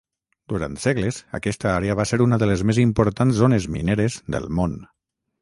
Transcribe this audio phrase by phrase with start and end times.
[0.51, 4.77] Durant segles aquesta àrea va ser una de les més importants zones mineres del món.